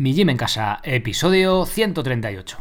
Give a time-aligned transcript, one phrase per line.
[0.00, 2.56] Mi Gym en Casa, episodio 138.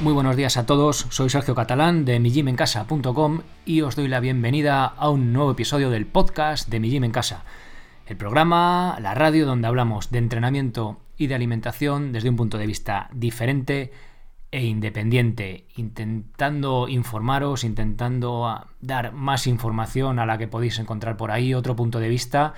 [0.00, 4.84] Muy buenos días a todos, soy Sergio Catalán de mijimencasa.com y os doy la bienvenida
[4.84, 7.42] a un nuevo episodio del podcast de Mi Gym en Casa,
[8.06, 12.66] el programa, la radio donde hablamos de entrenamiento y de alimentación desde un punto de
[12.66, 13.92] vista diferente
[14.52, 21.52] e independiente, intentando informaros, intentando dar más información a la que podéis encontrar por ahí,
[21.52, 22.54] otro punto de vista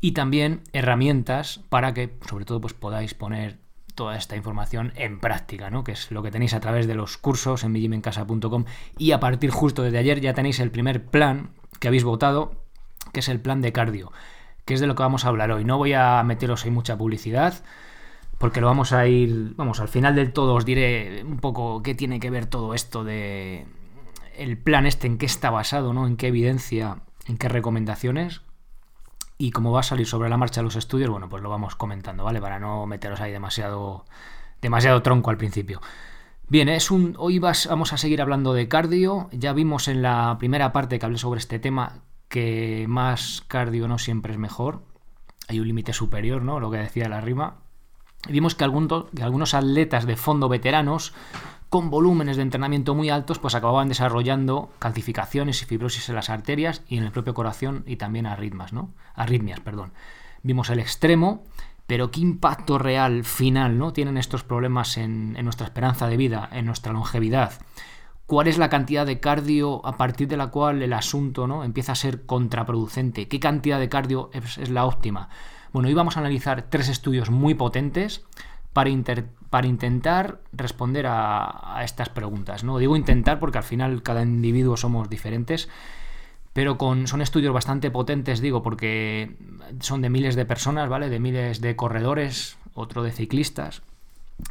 [0.00, 3.58] y también herramientas para que sobre todo pues podáis poner
[3.94, 5.84] toda esta información en práctica, ¿no?
[5.84, 8.64] que es lo que tenéis a través de los cursos en mijimencasa.com
[8.96, 12.64] y a partir justo desde ayer ya tenéis el primer plan que habéis votado,
[13.12, 14.12] que es el plan de cardio,
[14.68, 15.64] que es de lo que vamos a hablar hoy.
[15.64, 17.54] No voy a meteros ahí mucha publicidad,
[18.36, 21.94] porque lo vamos a ir, vamos, al final del todo os diré un poco qué
[21.94, 23.66] tiene que ver todo esto de
[24.36, 26.06] el plan este, en qué está basado, ¿no?
[26.06, 28.42] En qué evidencia, en qué recomendaciones,
[29.38, 32.24] y como va a salir sobre la marcha los estudios, bueno, pues lo vamos comentando,
[32.24, 32.38] ¿vale?
[32.38, 34.04] Para no meteros ahí demasiado,
[34.60, 35.80] demasiado tronco al principio.
[36.46, 39.30] Bien, es un, hoy vamos a seguir hablando de cardio.
[39.32, 43.98] Ya vimos en la primera parte que hablé sobre este tema que más cardio no
[43.98, 44.82] siempre es mejor.
[45.48, 46.60] Hay un límite superior, ¿no?
[46.60, 47.56] Lo que decía la rima.
[48.28, 51.14] Vimos que, algunos atletas de fondo veteranos
[51.68, 56.82] con volúmenes de entrenamiento muy altos, pues acababan desarrollando calcificaciones y fibrosis en las arterias
[56.88, 58.94] y en el propio corazón y también arritmias, ¿no?
[59.14, 59.92] Arritmias, perdón.
[60.42, 61.44] Vimos el extremo,
[61.86, 63.92] pero qué impacto real final, ¿no?
[63.92, 67.52] Tienen estos problemas en, nuestra esperanza de vida, en nuestra longevidad.
[68.28, 71.64] ¿Cuál es la cantidad de cardio a partir de la cual el asunto ¿no?
[71.64, 73.26] empieza a ser contraproducente?
[73.26, 75.30] ¿Qué cantidad de cardio es, la óptima?
[75.72, 78.26] Bueno, hoy vamos a analizar tres estudios muy potentes
[78.74, 78.90] para,
[79.48, 82.64] para intentar responder a, estas preguntas.
[82.64, 82.76] ¿no?
[82.76, 85.70] Digo intentar porque al final cada individuo somos diferentes,
[86.52, 86.76] pero
[87.06, 89.38] son estudios bastante potentes, digo, porque
[89.80, 91.08] son de miles de personas, ¿vale?
[91.08, 93.80] De miles de corredores, otro de ciclistas.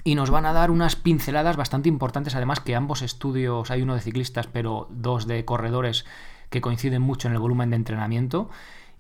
[0.04, 3.96] Y nos van a dar unas pinceladas bastante importantes, además que ambos estudios, hay uno
[3.96, 6.06] de ciclistas, pero dos de corredores
[6.50, 8.50] que coinciden mucho en el volumen de entrenamiento.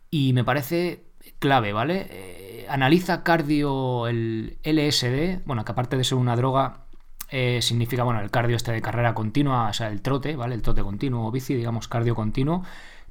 [0.09, 1.03] Y me parece
[1.39, 2.07] clave, ¿vale?
[2.09, 6.85] Eh, analiza cardio el LSD, bueno, que aparte de ser una droga,
[7.29, 10.55] eh, significa, bueno, el cardio este de carrera continua, o sea, el trote, ¿vale?
[10.55, 12.63] El trote continuo o bici, digamos, cardio continuo,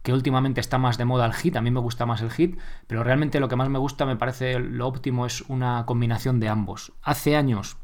[0.06, 2.61] que últimamente está más de moda el HIT, a mí me gusta más el HIT,
[2.87, 6.49] pero realmente lo que más me gusta, me parece lo óptimo, es una combinación de
[6.49, 6.93] ambos.
[7.03, 7.77] Hace años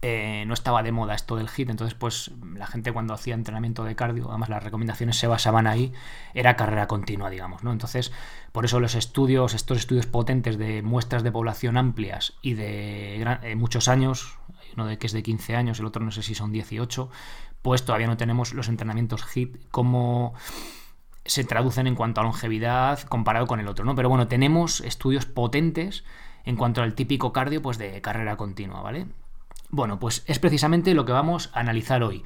[0.00, 3.84] eh, no estaba de moda esto del HIT, entonces pues la gente cuando hacía entrenamiento
[3.84, 5.92] de cardio, además las recomendaciones se basaban ahí,
[6.32, 7.72] era carrera continua, digamos, ¿no?
[7.72, 8.10] Entonces,
[8.52, 13.54] por eso los estudios, estos estudios potentes de muestras de población amplias y de eh,
[13.54, 14.38] muchos años,
[14.74, 17.10] uno de que es de 15 años, el otro no sé si son 18,
[17.60, 20.32] pues todavía no tenemos los entrenamientos HIT como
[21.24, 23.94] se traducen en cuanto a longevidad comparado con el otro, ¿no?
[23.94, 26.04] Pero bueno, tenemos estudios potentes
[26.44, 29.06] en cuanto al típico cardio, pues de carrera continua, ¿vale?
[29.70, 32.22] Bueno, pues es precisamente lo que vamos a analizar hoy.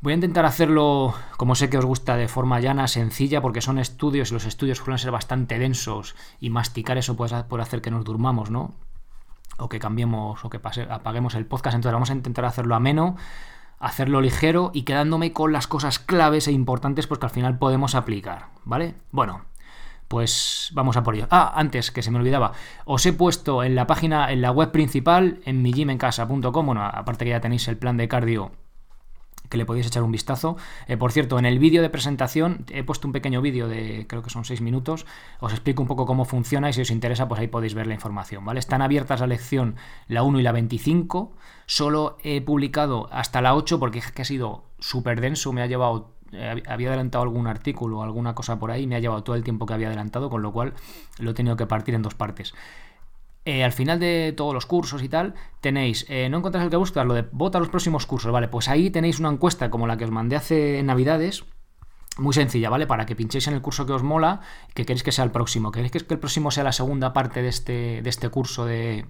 [0.00, 3.78] Voy a intentar hacerlo, como sé que os gusta, de forma llana, sencilla, porque son
[3.78, 8.04] estudios y los estudios suelen ser bastante densos y masticar eso puede, hacer que nos
[8.04, 8.74] durmamos, ¿no?
[9.58, 10.60] O que cambiemos o que
[10.90, 11.76] apaguemos el podcast.
[11.76, 13.16] Entonces vamos a intentar hacerlo ameno,
[13.78, 18.46] hacerlo ligero y quedándome con las cosas claves e importantes porque al final podemos aplicar,
[18.64, 18.94] ¿vale?
[19.10, 19.44] Bueno,
[20.08, 21.26] pues vamos a por ello.
[21.30, 22.52] Ah, antes, que se me olvidaba,
[22.84, 27.30] os he puesto en la página, en la web principal, en mijimencasa.com, bueno, aparte que
[27.30, 28.52] ya tenéis el plan de cardio
[29.48, 30.56] que le podéis echar un vistazo.
[30.88, 34.22] Eh, por cierto, en el vídeo de presentación he puesto un pequeño vídeo de creo
[34.22, 35.06] que son 6 minutos.
[35.40, 37.94] Os explico un poco cómo funciona y si os interesa, pues ahí podéis ver la
[37.94, 38.44] información.
[38.44, 38.60] ¿vale?
[38.60, 39.76] Están abiertas la lección
[40.08, 41.32] la 1 y la 25.
[41.66, 45.66] Solo he publicado hasta la 8 porque es que ha sido súper denso, me ha
[45.66, 49.36] llevado eh, había adelantado algún artículo o alguna cosa por ahí, me ha llevado todo
[49.36, 50.74] el tiempo que había adelantado, con lo cual
[51.18, 52.54] lo he tenido que partir en dos partes.
[53.46, 56.76] Eh, al final de todos los cursos y tal, tenéis, eh, no encontráis el que
[56.76, 58.48] buscas, lo de vota los próximos cursos, ¿vale?
[58.48, 61.44] Pues ahí tenéis una encuesta como la que os mandé hace Navidades,
[62.18, 62.88] muy sencilla, ¿vale?
[62.88, 64.40] Para que pinchéis en el curso que os mola,
[64.74, 65.70] que queréis que sea el próximo.
[65.70, 69.06] ¿Queréis que el próximo sea la segunda parte de este, de este curso de,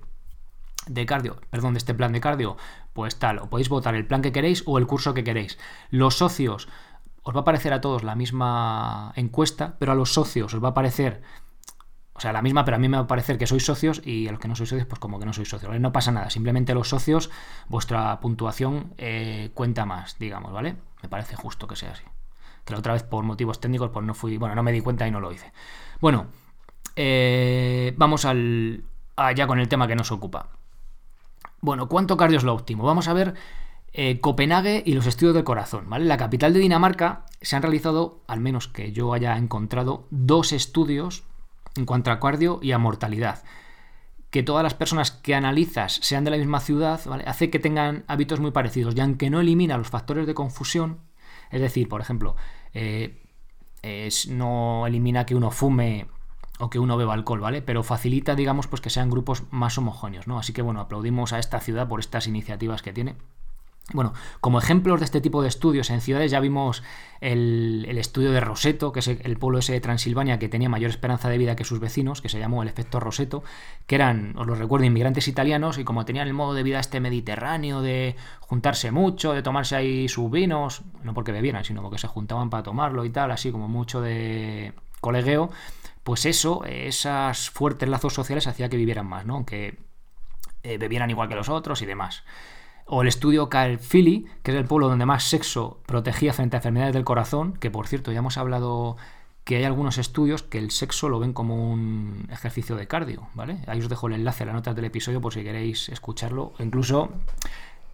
[0.86, 2.58] de cardio, perdón, de este plan de cardio?
[2.92, 5.58] Pues tal, o podéis votar el plan que queréis o el curso que queréis.
[5.88, 6.68] Los socios
[7.22, 10.68] os va a aparecer a todos la misma encuesta, pero a los socios os va
[10.68, 11.22] a aparecer,
[12.16, 14.26] o sea, la misma, pero a mí me va a parecer que sois socios y
[14.26, 15.78] a los que no sois socios, pues como que no sois socios.
[15.78, 17.30] No pasa nada, simplemente los socios,
[17.68, 20.76] vuestra puntuación eh, cuenta más, digamos, ¿vale?
[21.02, 22.04] Me parece justo que sea así.
[22.64, 25.06] Que la otra vez por motivos técnicos, pues no fui, bueno, no me di cuenta
[25.06, 25.52] y no lo hice.
[26.00, 26.28] Bueno,
[26.96, 28.84] eh, vamos al,
[29.16, 30.48] allá con el tema que nos ocupa.
[31.60, 32.84] Bueno, ¿cuánto cardio es lo óptimo?
[32.84, 33.34] Vamos a ver
[33.92, 35.84] eh, Copenhague y los estudios del corazón.
[35.90, 36.06] ¿vale?
[36.06, 41.24] la capital de Dinamarca se han realizado, al menos que yo haya encontrado, dos estudios
[41.78, 43.42] en cuanto a cardio y a mortalidad.
[44.30, 48.40] Que todas las personas que analizas sean de la misma ciudad, hace que tengan hábitos
[48.40, 48.94] muy parecidos.
[48.96, 51.00] Y aunque no elimina los factores de confusión,
[51.50, 52.36] es decir, por ejemplo,
[52.74, 53.22] eh,
[54.28, 56.08] no elimina que uno fume
[56.58, 57.62] o que uno beba alcohol, ¿vale?
[57.62, 60.38] Pero facilita, digamos, pues que sean grupos más homogéneos, ¿no?
[60.38, 63.16] Así que bueno, aplaudimos a esta ciudad por estas iniciativas que tiene.
[63.92, 66.82] Bueno, como ejemplos de este tipo de estudios en ciudades ya vimos
[67.20, 71.28] el, estudio de Roseto, que es el, pueblo ese de Transilvania que tenía mayor esperanza
[71.28, 73.44] de vida que sus vecinos, que se llamó el efecto Roseto,
[73.86, 76.98] que eran, os lo recuerdo, inmigrantes italianos y como tenían el modo de vida este
[76.98, 82.08] mediterráneo de juntarse mucho, de tomarse ahí sus vinos, no porque bebieran, sino porque se
[82.08, 85.50] juntaban para tomarlo y tal, así como mucho de colegueo,
[86.02, 89.34] pues eso, esos fuertes lazos sociales hacía que vivieran más, ¿no?
[89.34, 89.78] Aunque
[90.64, 92.24] eh, bebieran igual que los otros y demás.
[92.86, 96.94] O el estudio Philly, que es el pueblo donde más sexo protegía frente a enfermedades
[96.94, 98.96] del corazón, que por cierto ya hemos hablado
[99.46, 103.58] que hay algunos estudios que el sexo lo ven como un ejercicio de cardio, ¿vale?
[103.68, 106.62] Ahí os dejo el enlace a las notas del episodio por si queréis escucharlo o
[106.62, 107.10] incluso,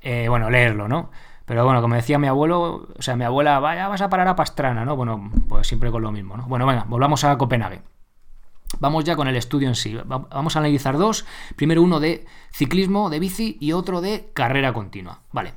[0.00, 1.10] eh, bueno, leerlo, ¿no?
[1.44, 4.36] Pero bueno, como decía mi abuelo, o sea, mi abuela, vaya, vas a parar a
[4.36, 4.96] Pastrana, ¿no?
[4.96, 6.46] Bueno, pues siempre con lo mismo, ¿no?
[6.46, 7.82] Bueno, venga, volvamos a Copenhague.
[8.80, 9.96] Vamos ya con el estudio en sí.
[10.04, 11.24] Vamos a analizar dos.
[11.56, 15.20] Primero uno de ciclismo, de bici y otro de carrera continua.
[15.32, 15.54] Vale.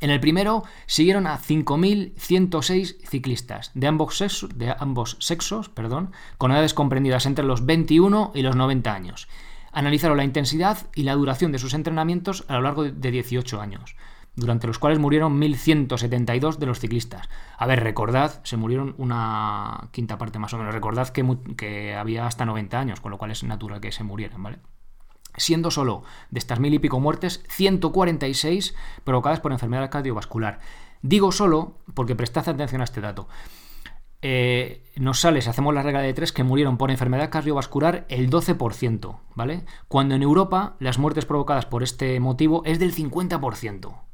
[0.00, 6.52] En el primero siguieron a 5.106 ciclistas de ambos, sexos, de ambos sexos perdón, con
[6.52, 9.28] edades comprendidas entre los 21 y los 90 años.
[9.72, 13.96] Analizaron la intensidad y la duración de sus entrenamientos a lo largo de 18 años
[14.36, 17.28] durante los cuales murieron 1.172 de los ciclistas.
[17.56, 20.74] A ver, recordad, se murieron una quinta parte más o menos.
[20.74, 24.58] Recordad que, había hasta 90 años, con lo cual es natural que se murieran, ¿vale?
[25.38, 28.74] Siendo solo de estas mil y pico muertes, 146
[29.04, 30.60] provocadas por enfermedad cardiovascular.
[31.02, 33.28] Digo solo porque prestad atención a este dato.
[34.22, 38.30] Eh, nos sale, si hacemos la regla de tres, que murieron por enfermedad cardiovascular el
[38.30, 39.64] 12%, ¿vale?
[39.88, 44.05] Cuando en Europa las muertes provocadas por este motivo es del 50%.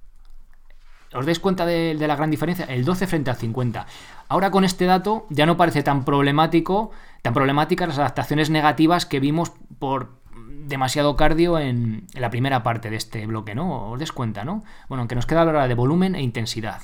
[1.14, 2.64] ¿Os dais cuenta de, la gran diferencia?
[2.67, 3.87] El 12 frente al 50.
[4.29, 6.91] Ahora con este dato ya no parece tan problemático,
[7.23, 10.23] tan problemáticas las adaptaciones negativas que vimos por
[10.67, 13.91] demasiado cardio en, la primera parte de este bloque, ¿no?
[13.91, 14.62] ¿Os des cuenta, no?
[14.88, 16.82] Bueno, aunque nos queda hablar de volumen e intensidad.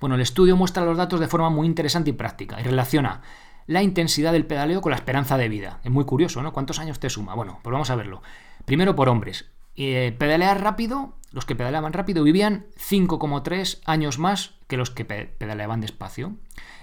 [0.00, 3.22] Bueno, el estudio muestra los datos de forma muy interesante y práctica y relaciona
[3.66, 5.80] la intensidad del pedaleo con la esperanza de vida.
[5.84, 6.52] Es muy curioso, ¿no?
[6.52, 7.34] ¿Cuántos años te suma?
[7.34, 8.22] Bueno, pues vamos a verlo.
[8.64, 9.50] Primero por hombres.
[9.76, 15.80] Eh, pedalear rápido, los que pedaleaban rápido vivían 5,3 años más que los que pedaleaban
[15.80, 16.36] despacio.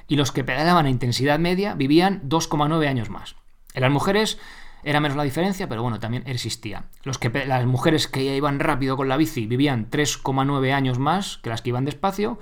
[0.07, 3.35] Y los que pedaleaban a intensidad media vivían 2,9 años más.
[3.73, 4.39] En las mujeres
[4.83, 6.85] era menos la diferencia, pero bueno, también existía.
[7.03, 11.49] Los que, las mujeres que iban rápido con la bici vivían 3,9 años más que
[11.49, 12.39] las que iban despacio.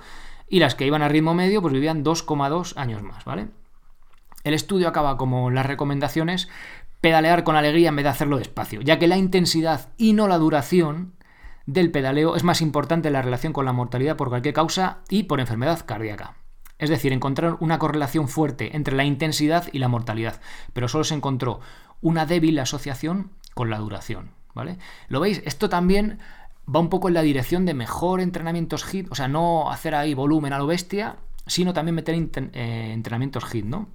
[0.48, 3.48] Y las que iban a ritmo medio, pues vivían 2,2 años más, ¿vale?
[4.44, 6.48] El estudio acaba como las recomendaciones,
[7.00, 10.38] pedalear con alegría en vez de hacerlo despacio, ya que la intensidad y no la
[10.38, 11.14] duración
[11.66, 15.24] del pedaleo es más importante en la relación con la mortalidad por cualquier causa y
[15.24, 16.34] por enfermedad cardíaca.
[16.78, 20.40] Es decir, encontrar una correlación fuerte entre la intensidad y la mortalidad,
[20.72, 21.60] pero solo se encontró
[22.00, 24.30] una débil asociación con la duración.
[24.54, 24.78] ¿Vale?
[25.08, 25.42] ¿Lo veis?
[25.44, 26.18] Esto también
[26.74, 30.14] va un poco en la dirección de mejor entrenamientos HIT, o sea, no hacer ahí
[30.14, 33.88] volumen a lo bestia, sino también meter eh, entrenamientos HIT, ¿no?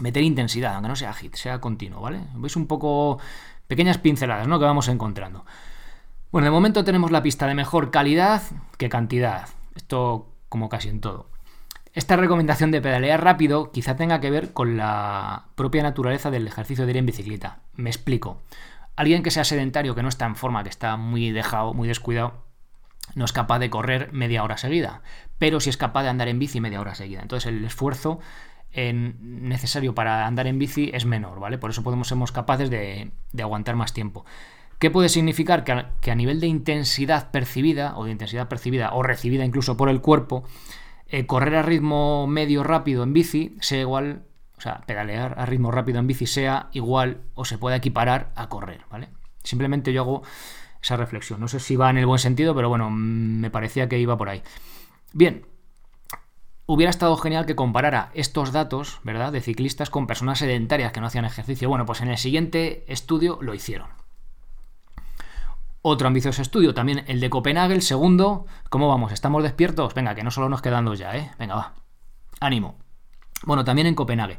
[0.00, 2.20] Meter intensidad, aunque no sea hit, sea continuo, ¿vale?
[2.34, 3.18] Veis un poco
[3.66, 4.58] pequeñas pinceladas, ¿no?
[4.58, 5.44] Que vamos encontrando.
[6.32, 8.42] Bueno, de momento tenemos la pista de mejor calidad
[8.78, 9.48] que cantidad.
[9.74, 11.30] Esto como casi en todo.
[11.92, 16.84] Esta recomendación de pedalear rápido quizá tenga que ver con la propia naturaleza del ejercicio
[16.84, 17.60] de ir en bicicleta.
[17.74, 18.42] Me explico.
[18.96, 22.44] Alguien que sea sedentario, que no está en forma, que está muy dejado, muy descuidado,
[23.14, 25.02] no es capaz de correr media hora seguida,
[25.38, 27.22] pero sí es capaz de andar en bici media hora seguida.
[27.22, 28.20] Entonces el esfuerzo
[28.76, 31.58] necesario para andar en bici es menor, ¿vale?
[31.58, 34.24] Por eso podemos ser capaces de, aguantar más tiempo.
[34.78, 35.64] ¿Qué puede significar?
[35.64, 40.00] Que a, nivel de intensidad percibida, o de intensidad percibida, o recibida incluso por el
[40.00, 40.44] cuerpo,
[41.08, 44.24] eh, correr a ritmo medio rápido en bici sea igual,
[44.58, 48.48] o sea, pedalear a ritmo rápido en bici sea igual o se pueda equiparar a
[48.48, 49.08] correr, ¿vale?
[49.42, 50.22] Simplemente yo hago
[50.82, 51.40] esa reflexión.
[51.40, 54.28] No sé si va en el buen sentido, pero bueno, me parecía que iba por
[54.28, 54.42] ahí.
[55.12, 55.46] Bien,
[56.66, 61.06] Hubiera estado genial que comparara estos datos, ¿verdad?, de ciclistas con personas sedentarias que no
[61.06, 61.68] hacían ejercicio.
[61.68, 63.88] Bueno, pues en el siguiente estudio lo hicieron.
[65.80, 68.46] Otro ambicioso estudio, también el de Copenhague, el segundo.
[68.68, 69.12] ¿Cómo vamos?
[69.12, 69.94] ¿Estamos despiertos?
[69.94, 71.30] Venga, que no solo nos quedan dos ya, ¿eh?
[71.38, 71.74] Venga, va.
[72.40, 72.74] Ánimo.
[73.44, 74.38] Bueno, también en Copenhague.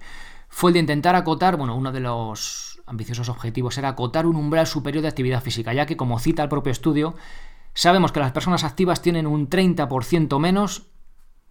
[0.49, 4.67] Fue el de intentar acotar, bueno, uno de los ambiciosos objetivos era acotar un umbral
[4.67, 7.15] superior de actividad física, ya que, como cita el propio estudio,
[7.73, 10.87] sabemos que las personas activas tienen un 30% menos,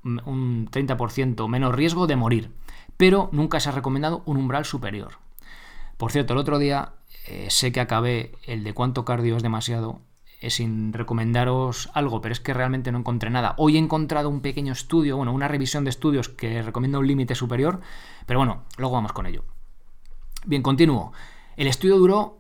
[0.03, 2.51] un 30% menos riesgo de morir,
[2.97, 5.19] pero nunca se ha recomendado un umbral superior.
[5.97, 6.93] Por cierto, el otro día
[7.27, 10.01] eh, sé que acabé el de cuánto cardio es demasiado
[10.41, 13.55] eh, sin recomendaros algo, pero es que realmente no encontré nada.
[13.57, 17.35] Hoy he encontrado un pequeño estudio, bueno, una revisión de estudios que recomienda un límite
[17.35, 17.81] superior,
[18.27, 19.45] pero bueno, luego vamos con ello.
[20.45, 21.13] Bien, continúo.
[21.57, 22.39] El estudio duró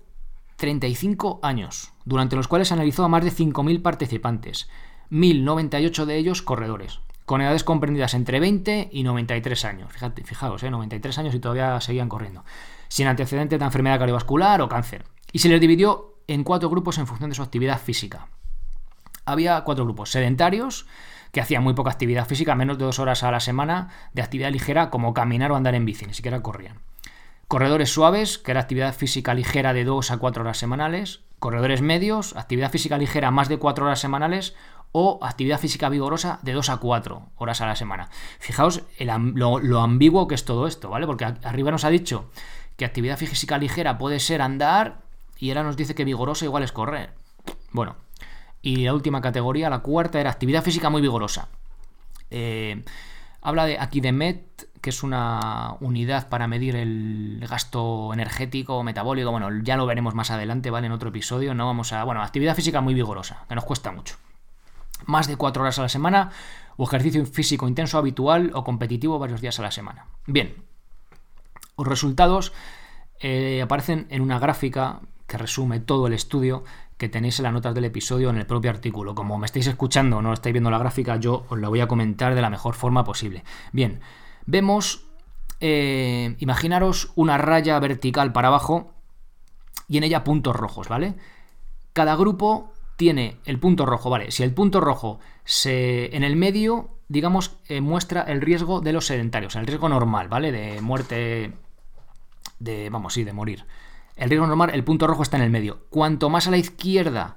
[0.57, 4.69] 35 años, durante los cuales analizó a más de 5.000 participantes,
[5.11, 9.93] 1.098 de ellos corredores, con edades comprendidas entre 20 y 93 años.
[9.93, 10.71] Fíjate, fijaos, ¿eh?
[10.71, 12.45] 93 años y todavía seguían corriendo,
[12.89, 15.05] sin antecedentes de enfermedad cardiovascular o cáncer.
[15.33, 18.29] Y se les dividió en cuatro grupos en función de su actividad física.
[19.25, 20.87] Había cuatro grupos, sedentarios,
[21.33, 24.53] que hacían muy poca actividad física, menos de dos horas a la semana de actividad
[24.53, 26.79] ligera como caminar o andar en bici, ni siquiera corrían.
[27.49, 31.21] Corredores suaves, que era actividad física ligera de dos a cuatro horas semanales.
[31.39, 34.55] Corredores medios, actividad física ligera más de cuatro horas semanales
[34.99, 38.09] o actividad física vigorosa de 2 a 4 horas a la semana.
[38.39, 41.05] Fijaos lo, ambiguo que es todo esto, ¿vale?
[41.05, 42.31] Porque arriba nos ha dicho
[42.79, 45.03] que actividad física ligera puede ser andar
[45.39, 47.13] y ahora nos dice que vigorosa igual es correr.
[47.73, 47.97] Bueno,
[48.63, 51.49] y la última categoría, la cuarta, era actividad física muy vigorosa.
[52.31, 52.83] Eh,
[53.43, 59.31] habla de, aquí de MET, que es una unidad para medir el gasto energético metabólico.
[59.31, 60.87] Bueno, ya lo veremos más adelante, ¿vale?
[60.87, 61.53] En otro episodio.
[61.53, 62.03] No vamos a.
[62.05, 64.17] Bueno, actividad física muy vigorosa, que nos cuesta mucho.
[65.05, 66.31] Más de cuatro horas a la semana,
[66.77, 70.07] o ejercicio físico intenso habitual o competitivo varios días a la semana.
[70.27, 70.55] Bien.
[71.77, 72.53] Los resultados
[73.21, 76.65] eh, aparecen en una gráfica que resume todo el estudio
[76.97, 79.15] que tenéis en las notas del episodio en el propio artículo.
[79.15, 82.35] Como me estáis escuchando, no estáis viendo la gráfica, yo os la voy a comentar
[82.35, 83.45] de la mejor forma posible.
[83.73, 84.01] Bien,
[84.47, 85.07] vemos,
[85.61, 88.95] eh, imaginaros una raya vertical para abajo
[89.89, 91.17] y en ella puntos rojos, ¿vale?
[91.93, 94.31] Cada grupo tiene el punto rojo, ¿vale?
[94.31, 99.07] Si el punto rojo se, en el medio, digamos, eh, muestra el riesgo de los
[99.07, 100.51] sedentarios, el riesgo normal, ¿vale?
[100.51, 101.53] De muerte,
[102.59, 103.65] de, vamos, sí, de morir.
[104.17, 105.81] El riesgo normal, el punto rojo está en el medio.
[105.91, 107.37] Cuanto más a la izquierda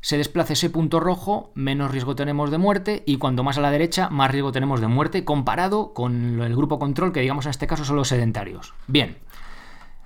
[0.00, 3.70] se desplace ese punto rojo, menos riesgo tenemos de muerte y cuanto más a la
[3.70, 7.66] derecha, más riesgo tenemos de muerte comparado con el grupo control, que digamos en este
[7.66, 8.72] caso son los sedentarios.
[8.86, 9.18] Bien,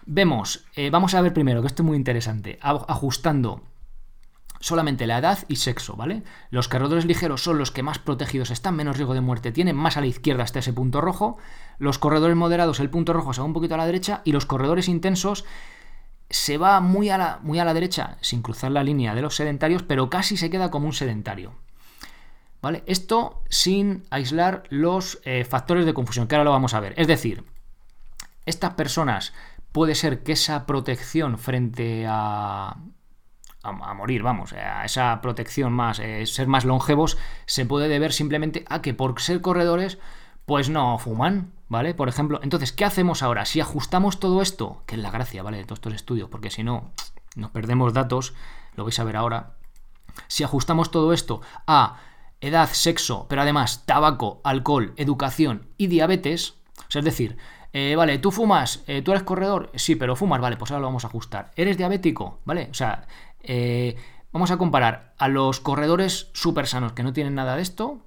[0.06, 3.62] vemos, eh, vamos a ver primero, que esto es muy interesante, ajustando
[4.64, 6.23] solamente la edad y sexo, ¿vale?
[6.49, 9.99] Los corredores ligeros son los que más protegidos están, menos riesgo de muerte tienen, más
[9.99, 11.37] a la izquierda está ese punto rojo,
[11.78, 14.47] los corredores moderados el punto rojo se va un poquito a la derecha y los
[14.47, 15.44] corredores intensos
[16.30, 19.37] se va muy a, la, muy a la derecha, sin cruzar la línea de los
[19.37, 21.52] sedentarios, pero casi se queda como un sedentario.
[22.62, 22.85] ¿Vale?
[22.87, 26.94] Esto sin aislar los eh, factores de confusión, que ahora lo vamos a ver.
[26.97, 27.44] Es decir,
[28.47, 29.35] estas personas
[29.73, 32.78] puede ser que esa protección frente a,
[33.64, 38.64] a, morir, vamos, a esa protección más, eh, ser más longevos, se puede deber simplemente
[38.68, 39.99] a que por ser corredores,
[40.47, 41.94] pues no fuman, ¿vale?
[41.94, 43.44] Por ejemplo, entonces, ¿qué hacemos ahora?
[43.44, 45.59] Si ajustamos todo esto, que es la gracia, ¿vale?
[45.59, 46.92] De todos estos estudios, porque si no,
[47.35, 48.35] nos perdemos datos,
[48.76, 49.54] lo vais a ver ahora.
[50.28, 51.99] Si ajustamos todo esto a
[52.40, 57.38] edad, sexo, pero además tabaco, alcohol, educación y diabetes, o sea, es decir,
[57.73, 60.87] eh, vale, tú fumas, eh, tú eres corredor, sí, pero fumas, vale, pues ahora lo
[60.87, 61.50] vamos a ajustar.
[61.56, 62.38] ¿Eres diabético?
[62.44, 62.68] ¿Vale?
[62.71, 63.06] O sea,
[63.44, 63.96] eh,
[64.32, 68.00] vamos a comparar a los corredores súper sanos que no tienen nada de esto,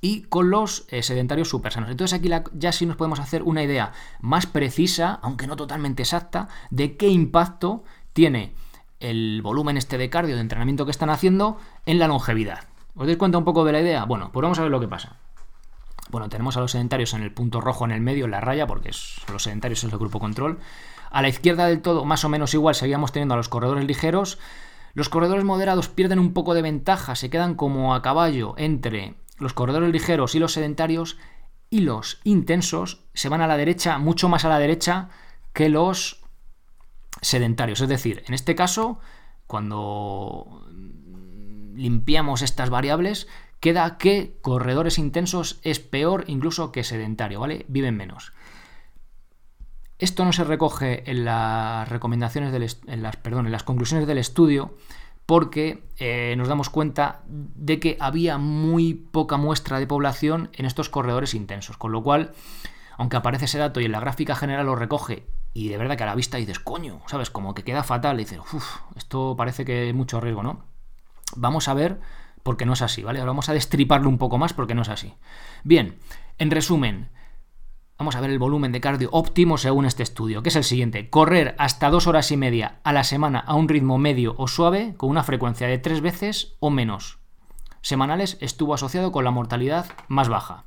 [0.00, 1.90] y con los eh, sedentarios super sanos.
[1.90, 6.48] Entonces aquí ya sí nos podemos hacer una idea más precisa, aunque no totalmente exacta,
[6.70, 8.54] de qué impacto tiene
[9.00, 12.64] el volumen este de cardio de entrenamiento que están haciendo en la longevidad.
[12.94, 14.04] ¿Os dais cuenta un poco de la idea?
[14.04, 15.16] Bueno, pues vamos a ver lo que pasa.
[16.08, 18.66] Bueno, tenemos a los sedentarios en el punto rojo en el medio, en la raya,
[18.66, 20.60] porque es, los sedentarios es el grupo control.
[21.10, 24.38] A la izquierda del todo, más o menos igual, seguíamos teniendo a los corredores ligeros.
[24.94, 29.52] Los corredores moderados pierden un poco de ventaja, se quedan como a caballo entre los
[29.52, 31.18] corredores ligeros y los sedentarios
[31.68, 35.10] y los intensos se van a la derecha, mucho más a la derecha
[35.52, 36.22] que los
[37.20, 37.80] sedentarios.
[37.80, 39.00] Es decir, en este caso,
[39.46, 40.64] cuando
[41.74, 43.28] limpiamos estas variables,
[43.60, 47.66] queda que corredores intensos es peor incluso que sedentario, ¿vale?
[47.68, 48.32] Viven menos.
[49.98, 54.18] Esto no se recoge en las recomendaciones del, en las, perdón, en las conclusiones del
[54.18, 54.76] estudio,
[55.24, 60.88] porque eh, nos damos cuenta de que había muy poca muestra de población en estos
[60.88, 62.32] corredores intensos, con lo cual,
[62.96, 66.02] aunque aparece ese dato y en la gráfica general lo recoge, y de verdad que
[66.02, 67.30] a la vista dices, coño, ¿sabes?
[67.30, 70.64] Como que queda fatal, y dices, uff, esto parece que es mucho riesgo, ¿no?
[71.34, 71.98] Vamos a ver
[72.42, 73.18] porque no es así, ¿vale?
[73.18, 75.14] Ahora vamos a destriparlo un poco más porque no es así.
[75.64, 75.98] Bien,
[76.38, 77.08] en resumen,
[77.98, 81.10] vamos a ver el volumen de cardio óptimo según este estudio, que es el siguiente.
[81.10, 84.94] Correr hasta dos horas y media a la semana a un ritmo medio o suave
[84.96, 87.18] con una frecuencia de tres veces o menos
[87.86, 90.64] semanales estuvo asociado con la mortalidad más baja.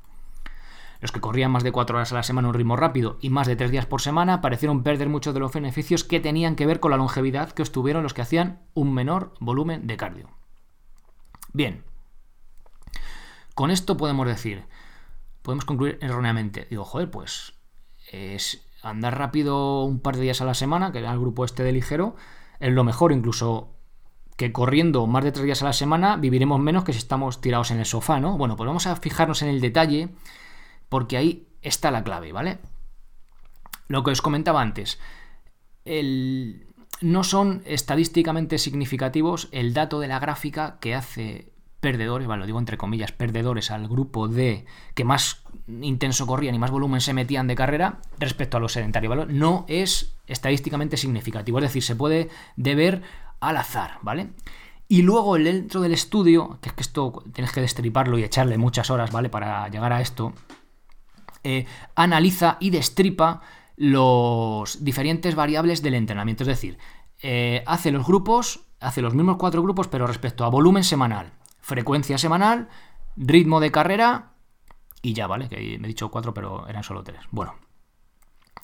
[1.02, 3.30] Los que corrían más de cuatro horas a la semana a un ritmo rápido y
[3.30, 6.66] más de tres días por semana parecieron perder muchos de los beneficios que tenían que
[6.66, 10.30] ver con la longevidad que obtuvieron los que hacían un menor volumen de cardio.
[11.52, 11.84] Bien,
[13.54, 14.64] con esto podemos decir,
[15.42, 16.68] podemos concluir erróneamente.
[16.70, 17.54] Digo, joder, pues
[18.12, 21.64] es andar rápido un par de días a la semana, que era el grupo este
[21.64, 22.16] de ligero,
[22.60, 23.76] es lo mejor, incluso
[24.36, 27.72] que corriendo más de tres días a la semana viviremos menos que si estamos tirados
[27.72, 28.38] en el sofá, ¿no?
[28.38, 30.10] Bueno, pues vamos a fijarnos en el detalle,
[30.88, 32.60] porque ahí está la clave, ¿vale?
[33.88, 35.00] Lo que os comentaba antes,
[37.02, 41.49] no son estadísticamente significativos el dato de la gráfica que hace
[41.80, 45.44] perdedores, bueno, lo digo entre comillas, perdedores al grupo de que más
[45.82, 49.34] intenso corrían y más volumen se metían de carrera respecto a los sedentarios, ¿vale?
[49.34, 53.02] No es estadísticamente significativo, es decir, se puede deber
[53.40, 54.32] al azar, ¿vale?
[54.88, 58.90] Y luego dentro del estudio, que es que esto tienes que destriparlo y echarle muchas
[58.90, 59.30] horas, ¿vale?
[59.30, 60.34] Para llegar a esto,
[61.44, 63.42] eh, analiza y destripa
[63.78, 66.78] los diferentes variables del entrenamiento, es decir,
[67.22, 71.32] eh, hace los grupos, hace los mismos cuatro grupos, pero respecto a volumen semanal,
[71.70, 72.68] frecuencia semanal,
[73.16, 74.34] ritmo de carrera
[75.02, 75.48] y ya, ¿vale?
[75.48, 77.22] Que me he dicho cuatro, pero eran solo tres.
[77.32, 77.56] Bueno.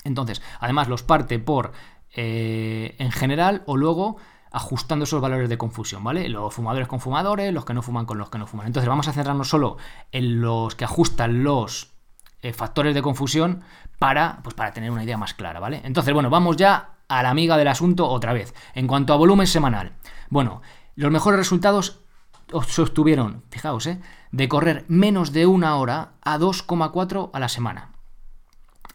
[0.04, 1.72] Entonces, además los parte por
[2.14, 4.18] eh, en general o luego
[4.52, 6.30] ajustando esos valores de confusión, ¿vale?
[6.30, 8.68] Los fumadores con fumadores, los que no fuman con los que no fuman.
[8.68, 9.78] Entonces vamos a centrarnos solo
[10.12, 11.94] en los que ajustan los
[12.42, 13.64] eh, factores de confusión
[14.00, 15.82] para, pues para tener una idea más clara, ¿vale?
[15.84, 18.54] Entonces, bueno, vamos ya a la amiga del asunto otra vez.
[18.74, 19.94] En cuanto a volumen semanal,
[20.30, 20.62] bueno,
[20.96, 22.05] los mejores resultados
[22.68, 24.00] sostuvieron, fijaos, ¿eh?
[24.32, 27.92] de correr menos de una hora a 2,4 a la semana.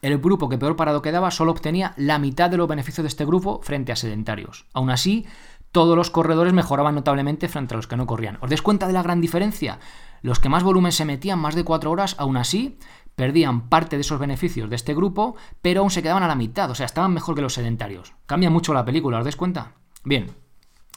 [0.01, 3.25] El grupo que peor parado quedaba solo obtenía la mitad de los beneficios de este
[3.25, 4.65] grupo frente a sedentarios.
[4.73, 5.27] Aún así,
[5.71, 8.37] todos los corredores mejoraban notablemente frente a los que no corrían.
[8.41, 9.79] ¿Os des cuenta de la gran diferencia?
[10.21, 12.77] Los que más volumen se metían, más de 4 horas, aún así
[13.15, 16.71] perdían parte de esos beneficios de este grupo, pero aún se quedaban a la mitad,
[16.71, 18.13] o sea, estaban mejor que los sedentarios.
[18.25, 19.73] Cambia mucho la película, ¿os des cuenta?
[20.03, 20.31] Bien,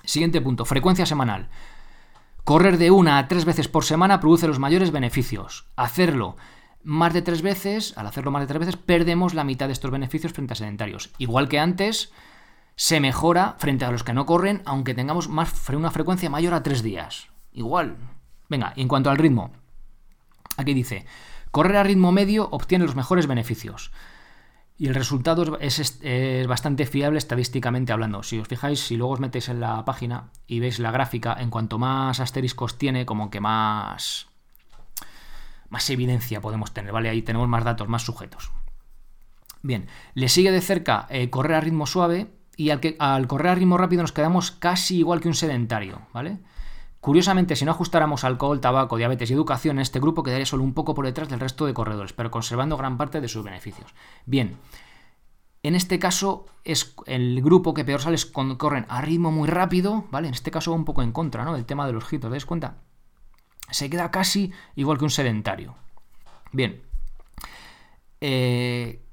[0.04, 1.50] siguiente punto, frecuencia semanal.
[2.44, 5.66] Correr de una a tres veces por semana produce los mayores beneficios.
[5.76, 6.36] Hacerlo
[6.82, 9.90] más de tres veces, al hacerlo más de tres veces, perdemos la mitad de estos
[9.90, 11.10] beneficios frente a sedentarios.
[11.16, 12.12] Igual que antes,
[12.76, 16.62] se mejora frente a los que no corren, aunque tengamos más, una frecuencia mayor a
[16.62, 17.28] tres días.
[17.50, 17.96] Igual.
[18.50, 19.52] Venga, y en cuanto al ritmo,
[20.58, 21.06] aquí dice,
[21.50, 23.90] correr a ritmo medio obtiene los mejores beneficios.
[24.76, 26.00] Y el resultado es,
[26.48, 28.22] bastante fiable estadísticamente hablando.
[28.22, 31.50] Si os fijáis, si luego os metéis en la página y veis la gráfica, en
[31.50, 34.26] cuanto más asteriscos tiene, como que más,
[35.68, 37.08] más evidencia podemos tener, ¿vale?
[37.08, 38.50] Ahí tenemos más datos, más sujetos.
[39.62, 43.52] Bien, le sigue de cerca eh, correr a ritmo suave y al, que, al correr
[43.52, 46.40] a ritmo rápido nos quedamos casi igual que un sedentario, ¿vale?
[47.04, 50.94] Curiosamente, si no ajustáramos alcohol, tabaco, diabetes y educación, este grupo quedaría solo un poco
[50.94, 53.94] por detrás del resto de corredores, pero conservando gran parte de sus beneficios.
[54.24, 54.56] Bien,
[55.62, 59.50] en este caso es el grupo que peor sale es cuando corren a ritmo muy
[59.50, 60.28] rápido, ¿vale?
[60.28, 61.52] En este caso un poco en contra, ¿no?
[61.52, 62.78] Del tema de los hitos, ¿te das cuenta?
[63.70, 65.74] Se queda casi igual que un sedentario.
[66.52, 66.84] Bien.
[68.22, 69.03] Eh,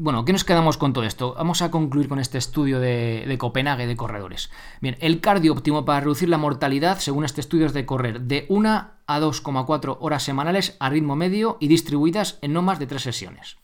[0.00, 1.34] bueno, ¿qué nos quedamos con todo esto?
[1.36, 4.50] Vamos a concluir con este estudio de, Copenhague de corredores.
[4.80, 8.46] Bien, el cardio óptimo para reducir la mortalidad, según este estudio, es de correr de
[8.48, 8.68] 1
[9.06, 13.58] a 2,4 horas semanales a ritmo medio y distribuidas en no más de 3 sesiones.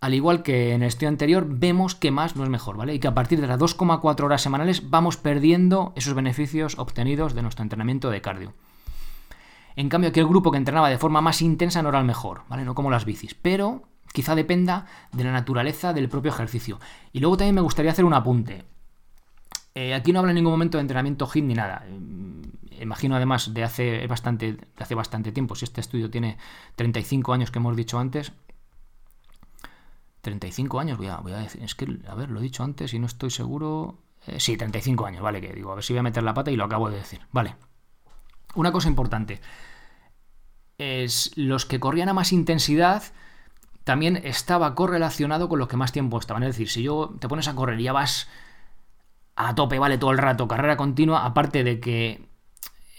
[0.00, 2.94] Al igual que en el estudio anterior, vemos que más no es mejor, ¿vale?
[2.94, 7.42] Y que a partir de las 2,4 horas semanales vamos perdiendo esos beneficios obtenidos de
[7.42, 8.54] nuestro entrenamiento de cardio.
[9.74, 12.64] En cambio, aquel grupo que entrenaba de forma más intensa no era el mejor, ¿vale?
[12.64, 13.34] No como las bicis.
[13.34, 16.80] Pero Quizá dependa de la naturaleza del propio ejercicio.
[17.12, 18.64] Y luego también me gustaría hacer un apunte.
[19.74, 21.84] Eh, aquí no habla en ningún momento de entrenamiento HIIT ni nada.
[21.86, 26.38] Eh, imagino además de hace bastante, hace bastante tiempo, si este estudio tiene
[26.76, 28.32] 35 años que hemos dicho antes.
[30.22, 33.04] 35 años, voy a, decir, es que, a ver, lo he dicho antes y no
[33.06, 33.98] estoy seguro.
[34.26, 36.50] Eh, sí, 35 años, vale, que digo, a ver si voy a meter la pata
[36.50, 37.20] y lo acabo de decir.
[37.30, 37.56] Vale.
[38.54, 39.42] Una cosa importante.
[40.78, 43.02] Es los que corrían a más intensidad
[43.86, 46.42] también estaba correlacionado con los que más tiempo estaban.
[46.42, 48.28] Es decir, si yo te pones a correr y ya vas
[49.36, 52.28] a tope, vale, todo el rato, carrera continua, aparte de que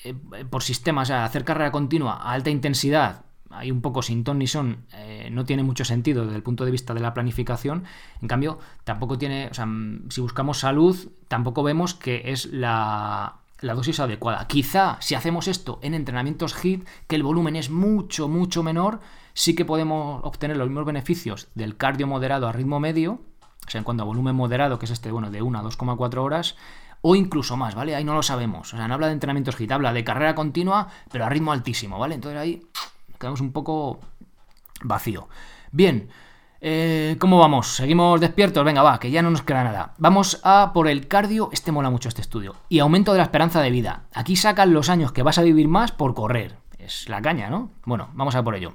[0.06, 0.13] eh,
[0.50, 4.39] por sistema, o sea, hacer carrera continua a alta intensidad, hay un poco sin ton
[4.39, 7.84] ni son, eh, no tiene mucho sentido desde el punto de vista de la planificación.
[8.21, 9.67] En cambio, tampoco tiene, o sea,
[10.08, 10.95] si buscamos salud,
[11.28, 14.47] tampoco vemos que es la, la dosis adecuada.
[14.47, 19.02] Quizá si hacemos esto en entrenamientos HIIT, que el volumen es mucho, mucho menor,
[19.38, 23.21] sí que podemos obtener los mismos beneficios del cardio moderado a ritmo medio,
[23.67, 26.17] o sea, en cuanto a volumen moderado, que es este, bueno, de 1 a 2,4
[26.17, 26.56] horas,
[27.02, 27.95] o incluso más, ¿vale?
[27.95, 28.73] Ahí no lo sabemos.
[28.73, 32.00] O sea, no habla de entrenamientos HIIT, habla de carrera continua, pero a ritmo altísimo,
[32.00, 32.15] ¿vale?
[32.15, 32.63] Entonces ahí
[33.19, 34.00] quedamos un poco
[34.82, 35.30] vacío.
[35.71, 36.10] Bien,
[36.60, 37.76] eh, ¿cómo vamos?
[37.76, 38.65] ¿Seguimos despiertos?
[38.65, 39.93] Venga, va, que ya no nos queda nada.
[40.00, 41.50] Vamos a por el cardio.
[41.52, 42.56] Este mola mucho este estudio.
[42.69, 44.06] Y aumento de la esperanza de vida.
[44.15, 46.58] Aquí sacan los años que vas a vivir más por correr.
[46.80, 47.69] Es la caña, ¿no?
[47.86, 48.73] Bueno, vamos a por ello.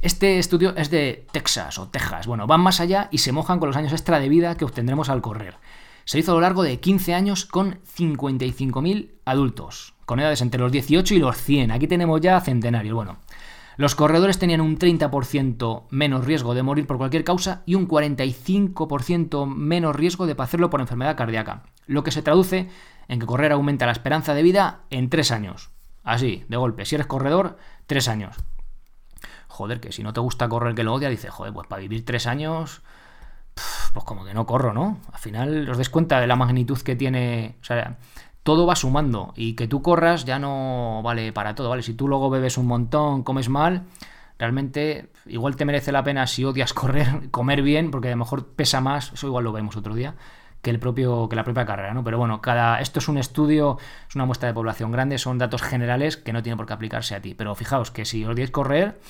[0.00, 2.28] Este estudio es de Texas o Texas.
[2.28, 5.08] Bueno, van más allá y se mojan con los años extra de vida que obtendremos
[5.08, 5.56] al correr.
[6.04, 10.70] Se hizo a lo largo de 15 años con 55.000 adultos, con edades entre los
[10.70, 11.72] 18 y los 100.
[11.72, 12.94] Aquí tenemos ya centenarios.
[12.94, 13.18] Bueno,
[13.76, 19.52] los corredores tenían un 30% menos riesgo de morir por cualquier causa y un 45%
[19.52, 22.68] menos riesgo de hacerlo por enfermedad cardíaca, lo que se traduce
[23.08, 25.70] en que correr aumenta la esperanza de vida en 3 años.
[26.04, 27.58] Así, de golpe, si eres corredor,
[27.88, 28.36] 3 años.
[29.58, 32.04] Joder, que si no te gusta correr que lo odia, dices, joder, pues para vivir
[32.04, 32.80] 3 años,
[33.92, 35.00] pues como que no corro, ¿no?
[35.12, 37.56] Al final os des cuenta de la magnitud que tiene.
[37.60, 37.98] O sea,
[38.44, 41.82] todo va sumando y que tú corras ya no vale para todo, ¿vale?
[41.82, 43.82] Si tú luego bebes un montón, comes mal,
[44.38, 48.46] realmente igual te merece la pena si odias correr, comer bien, porque a lo mejor
[48.46, 50.14] pesa más, eso igual lo vemos otro día,
[50.62, 52.02] que el propio que la propia carrera, ¿no?
[52.04, 55.62] Pero bueno, cada esto es un estudio, es una muestra de población grande, son datos
[55.62, 59.00] generales que no tienen por qué aplicarse a ti, pero fijaos que si odiáis correr,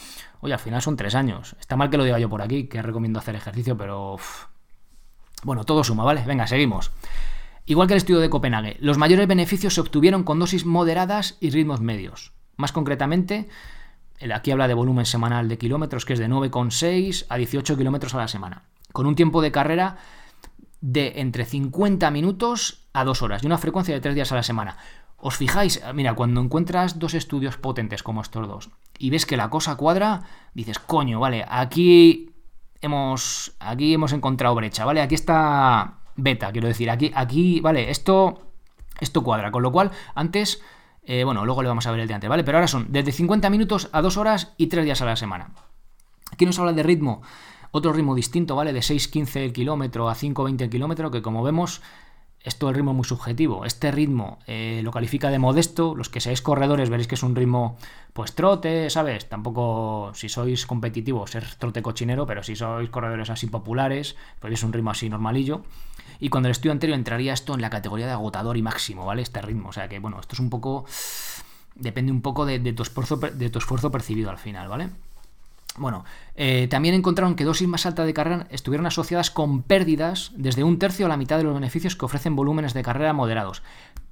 [0.40, 1.56] oye, al final son tres años.
[1.60, 4.18] Está mal que lo diga yo por aquí, que recomiendo hacer ejercicio, pero
[5.44, 6.22] bueno, todo suma, ¿vale?
[6.26, 6.90] Venga, seguimos.
[7.64, 11.50] Igual que el estudio de Copenhague, los mayores beneficios se obtuvieron con dosis moderadas y
[11.50, 12.32] ritmos medios.
[12.56, 13.48] Más concretamente,
[14.32, 18.18] aquí habla de volumen semanal de kilómetros, que es de 9,6 a 18 kilómetros a
[18.18, 19.98] la semana, con un tiempo de carrera
[20.80, 24.42] de entre 50 minutos a 2 horas y una frecuencia de 3 días a la
[24.42, 24.76] semana.
[25.16, 29.50] Os fijáis, mira, cuando encuentras dos estudios potentes como estos dos y ves que la
[29.50, 30.22] cosa cuadra,
[30.54, 32.30] dices, coño, vale, aquí
[32.80, 35.00] hemos, aquí hemos encontrado brecha, ¿vale?
[35.00, 36.88] Aquí está beta, quiero decir.
[36.90, 38.52] Aquí, aquí vale, esto,
[39.00, 39.50] esto cuadra.
[39.50, 40.62] Con lo cual, antes,
[41.02, 42.44] eh, bueno, luego le vamos a ver el de antes, ¿vale?
[42.44, 45.50] Pero ahora son desde 50 minutos a 2 horas y 3 días a la semana.
[46.30, 47.22] Aquí nos habla de ritmo,
[47.70, 48.72] otro ritmo distinto, ¿vale?
[48.72, 51.82] De 6.15 el kilómetro a 5.20 el kilómetro, que como vemos
[52.42, 53.64] esto el ritmo muy subjetivo.
[53.64, 55.94] Este ritmo eh, lo califica de modesto.
[55.94, 57.76] Los que seáis corredores veréis que es un ritmo,
[58.12, 59.28] pues trote, ¿sabes?
[59.28, 64.62] Tampoco, si sois competitivos, es trote cochinero, pero si sois corredores así populares, pues es
[64.62, 65.62] un ritmo así normalillo.
[66.20, 69.22] Y cuando el estudio anterior entraría esto en la categoría de agotador y máximo, ¿vale?
[69.22, 69.70] Este ritmo.
[69.70, 70.84] O sea que, bueno, esto es un poco.
[71.74, 74.88] Depende un poco de, tu, esfuerzo, de tu esfuerzo percibido al final, ¿vale?
[75.78, 80.64] Bueno, eh, también encontraron que dosis más altas de carrera estuvieron asociadas con pérdidas desde
[80.64, 83.62] un tercio a la mitad de los beneficios que ofrecen volúmenes de carrera moderados,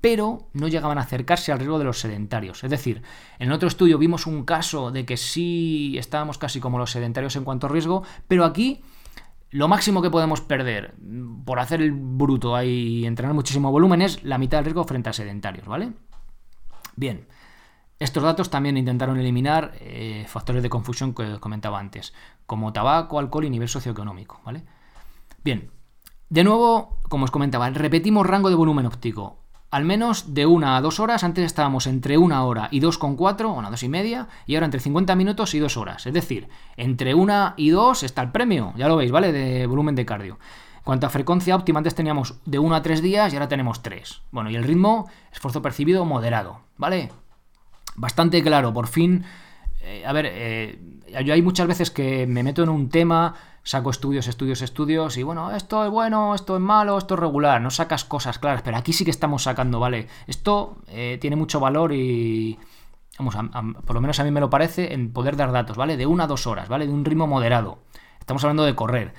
[0.00, 2.64] pero no llegaban a acercarse al riesgo de los sedentarios.
[2.64, 3.02] Es decir,
[3.38, 7.44] en otro estudio vimos un caso de que sí estábamos casi como los sedentarios en
[7.44, 8.82] cuanto a riesgo, pero aquí
[9.50, 10.94] lo máximo que podemos perder
[11.44, 15.12] por hacer el bruto y entrenar muchísimo volumen es la mitad del riesgo frente a
[15.12, 15.92] sedentarios, ¿vale?
[16.96, 17.26] Bien.
[17.98, 22.12] Estos datos también intentaron eliminar eh, factores de confusión que comentaba antes,
[22.46, 24.40] como tabaco, alcohol y nivel socioeconómico.
[24.44, 24.64] ¿vale?
[25.42, 25.70] Bien,
[26.28, 29.38] de nuevo, como os comentaba, repetimos rango de volumen óptico.
[29.70, 33.52] Al menos de una a dos horas, antes estábamos entre una hora y 2,4, o
[33.52, 36.06] una dos y media, y ahora entre 50 minutos y dos horas.
[36.06, 39.32] Es decir, entre una y dos está el premio, ya lo veis, ¿vale?
[39.32, 40.38] De volumen de cardio.
[40.84, 44.22] Cuanto a frecuencia óptima, antes teníamos de 1 a 3 días y ahora tenemos 3.
[44.30, 47.10] Bueno, y el ritmo, esfuerzo percibido moderado, ¿vale?
[47.96, 49.24] Bastante claro, por fin.
[49.80, 50.78] Eh, a ver, eh,
[51.24, 55.22] yo hay muchas veces que me meto en un tema, saco estudios, estudios, estudios, y
[55.22, 58.76] bueno, esto es bueno, esto es malo, esto es regular, no sacas cosas claras, pero
[58.76, 60.08] aquí sí que estamos sacando, ¿vale?
[60.26, 62.58] Esto eh, tiene mucho valor y,
[63.18, 63.36] vamos,
[63.84, 65.96] por lo menos a mí me lo parece, en poder dar datos, ¿vale?
[65.96, 66.86] De una a dos horas, ¿vale?
[66.86, 67.78] De un ritmo moderado.
[68.18, 69.14] Estamos hablando de correr.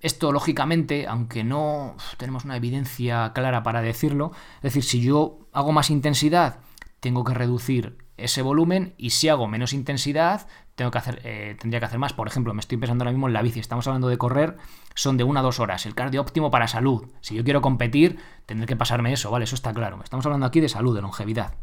[0.00, 5.72] esto, lógicamente, aunque no tenemos una evidencia clara para decirlo, es decir, si yo hago
[5.72, 6.60] más intensidad,
[7.00, 11.80] tengo que reducir ese volumen y si hago menos intensidad, tengo que hacer, eh, tendría
[11.80, 12.12] que hacer más.
[12.12, 14.56] Por ejemplo, me estoy pensando ahora mismo en la bici, estamos hablando de correr,
[14.94, 17.08] son de una a dos horas, el cardio óptimo para salud.
[17.20, 19.44] Si yo quiero competir, tendré que pasarme eso, ¿vale?
[19.44, 19.98] Eso está claro.
[20.02, 21.54] Estamos hablando aquí de salud, de longevidad.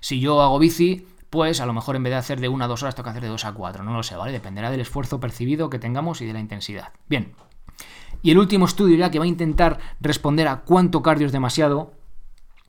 [0.00, 2.68] Si yo hago bici, pues a lo mejor en vez de hacer de una a
[2.68, 4.32] dos horas, tengo que hacer de dos a cuatro, no lo sé, ¿vale?
[4.32, 6.92] Dependerá del esfuerzo percibido que tengamos y de la intensidad.
[7.08, 7.34] Bien.
[8.22, 11.92] Y el último estudio ya que va a intentar responder a cuánto cardio es demasiado,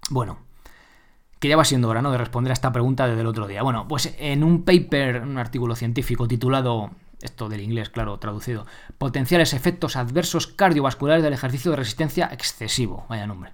[0.10, 0.45] bueno,
[1.46, 2.12] que ya va siendo hora ¿no?
[2.12, 3.62] de responder a esta pregunta desde el otro día.
[3.62, 6.90] Bueno, pues en un paper, un artículo científico titulado
[7.22, 8.66] esto del inglés, claro, traducido,
[8.98, 13.54] potenciales efectos adversos cardiovasculares del ejercicio de resistencia excesivo, vaya nombre,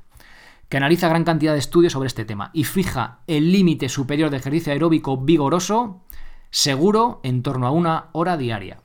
[0.69, 4.37] que analiza gran cantidad de estudios sobre este tema y fija el límite superior de
[4.37, 6.05] ejercicio aeróbico vigoroso
[6.49, 8.79] seguro en torno a una hora diaria.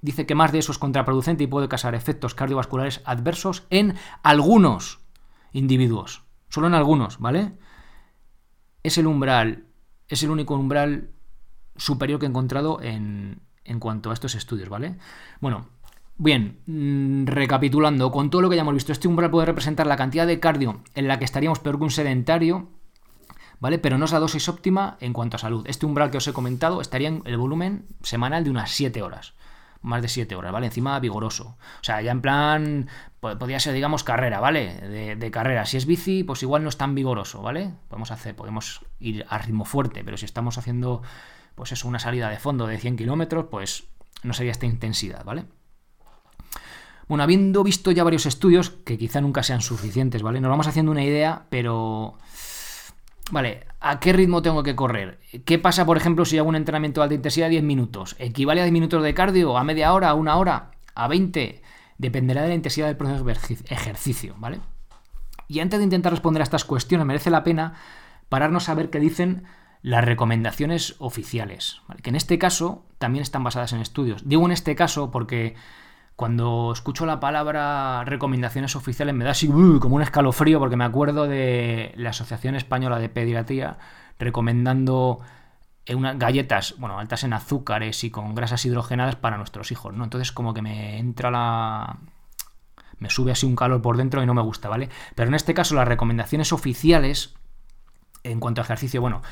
[0.00, 5.00] Dice que más de eso es contraproducente y puede causar efectos cardiovasculares adversos en algunos
[5.52, 7.54] individuos, solo en algunos, ¿vale?
[8.82, 9.64] Es el umbral,
[10.08, 11.10] es el único umbral
[11.76, 14.96] superior que he encontrado en, en cuanto a estos estudios, ¿vale?
[15.40, 15.66] Bueno,
[16.16, 19.96] bien, mm, recapitulando, con todo lo que ya hemos visto, este umbral puede representar la
[19.96, 22.68] cantidad de cardio en la que estaríamos peor que un sedentario,
[23.60, 23.78] ¿vale?
[23.78, 25.64] Pero no es la dosis óptima en cuanto a salud.
[25.66, 29.34] Este umbral que os he comentado estaría en el volumen semanal de unas 7 horas.
[29.82, 30.66] Más de 7 horas, ¿vale?
[30.66, 31.56] Encima vigoroso.
[31.80, 32.88] O sea, ya en plan,
[33.20, 35.16] podría ser, digamos, carrera, ¿vale?
[35.18, 35.66] De, carrera.
[35.66, 37.72] Si es bici, pues igual no es tan vigoroso, ¿vale?
[37.88, 41.02] Podemos hacer, podemos ir a ritmo fuerte, pero si estamos haciendo
[41.54, 43.84] pues es una salida de fondo de 100 kilómetros, pues
[44.22, 45.44] no sería esta intensidad, ¿vale?
[47.08, 50.40] Bueno, habiendo visto ya varios estudios, que quizá nunca sean suficientes, ¿vale?
[50.40, 52.16] Nos vamos haciendo una idea, pero...
[53.30, 55.20] Vale, ¿a qué ritmo tengo que correr?
[55.44, 58.16] ¿Qué pasa, por ejemplo, si hago un entrenamiento de alta intensidad de 10 minutos?
[58.18, 59.56] ¿Equivale a 10 minutos de cardio?
[59.56, 60.10] ¿A media hora?
[60.10, 60.72] ¿A una hora?
[60.94, 61.62] ¿A 20?
[61.98, 63.32] Dependerá de la intensidad del proceso de
[63.70, 64.60] ejercicio, ¿vale?
[65.48, 67.74] Y antes de intentar responder a estas cuestiones, merece la pena
[68.28, 69.44] pararnos a ver qué dicen
[69.82, 74.28] las recomendaciones oficiales, que en este caso también están basadas en estudios.
[74.28, 75.54] Digo en este caso porque
[76.16, 80.84] cuando escucho la palabra recomendaciones oficiales me da así uh, como un escalofrío porque me
[80.84, 83.78] acuerdo de la Asociación Española de Pediatría
[84.18, 85.20] recomendando
[85.88, 90.04] unas galletas, bueno, altas en azúcares y con grasas hidrogenadas para nuestros hijos, ¿no?
[90.04, 91.98] Entonces como que me entra la
[92.98, 94.88] me sube así un calor por dentro y no me gusta, ¿vale?
[95.16, 97.34] Pero en este caso las recomendaciones oficiales
[98.22, 99.22] en cuanto a ejercicio, bueno,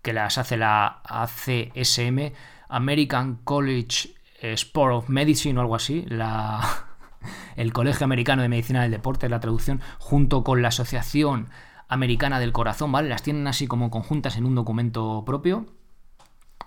[0.00, 2.32] que las hace la ACSM,
[2.68, 6.06] American College Sport of Medicine o algo así,
[7.56, 11.48] el Colegio Americano de Medicina del Deporte, la traducción, junto con la Asociación
[11.88, 13.08] Americana del Corazón, ¿vale?
[13.08, 15.66] Las tienen así como conjuntas en un documento propio,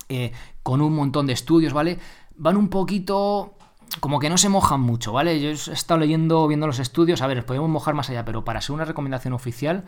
[0.07, 0.31] eh,
[0.63, 1.99] con un montón de estudios, ¿vale?
[2.35, 3.55] Van un poquito
[3.99, 5.39] como que no se mojan mucho, ¿vale?
[5.41, 8.61] Yo he estado leyendo, viendo los estudios, a ver, podemos mojar más allá, pero para
[8.61, 9.85] ser una recomendación oficial,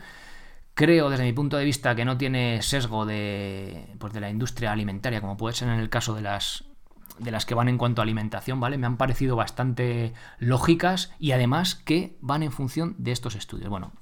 [0.74, 4.72] Creo, desde mi punto de vista, que no tiene sesgo de, pues de la industria
[4.72, 6.64] alimentaria, como puede ser en el caso de las,
[7.18, 8.78] de las que van en cuanto a alimentación, ¿vale?
[8.78, 13.70] Me han parecido bastante lógicas y además que van en función de estos estudios.
[13.70, 13.92] Bueno,